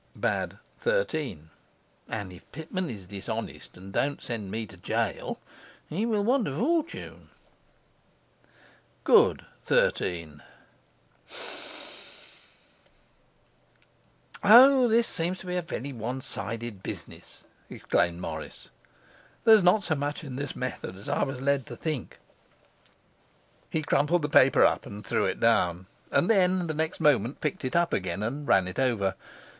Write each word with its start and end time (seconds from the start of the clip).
And 0.19 0.57
if 2.33 2.51
Pitman 2.51 2.89
is 2.89 3.05
dishonest 3.05 3.77
and 3.77 3.93
don't 3.93 4.19
send 4.19 4.49
me 4.49 4.65
to 4.65 4.75
gaol, 4.77 5.39
he 5.87 6.07
will 6.07 6.23
want 6.23 6.47
a 6.47 6.55
fortune. 6.57 7.29
13. 9.05 10.41
'O, 14.43 14.87
this 14.87 15.05
seems 15.05 15.37
to 15.37 15.45
be 15.45 15.55
a 15.55 15.61
very 15.61 15.93
one 15.93 16.19
sided 16.19 16.81
business,' 16.81 17.43
exclaimed 17.69 18.19
Morris. 18.19 18.69
'There's 19.43 19.61
not 19.61 19.83
so 19.83 19.93
much 19.93 20.23
in 20.23 20.35
this 20.35 20.55
method 20.55 20.97
as 20.97 21.07
I 21.09 21.23
was 21.23 21.39
led 21.41 21.67
to 21.67 21.75
think.' 21.75 22.17
He 23.69 23.83
crumpled 23.83 24.23
the 24.23 24.29
paper 24.29 24.65
up 24.65 24.87
and 24.87 25.05
threw 25.05 25.25
it 25.25 25.39
down; 25.39 25.85
and 26.09 26.27
then, 26.27 26.65
the 26.65 26.73
next 26.73 27.01
moment, 27.01 27.39
picked 27.39 27.63
it 27.63 27.75
up 27.75 27.93
again 27.93 28.23
and 28.23 28.47
ran 28.47 28.67
it 28.67 28.79
over. 28.79 29.13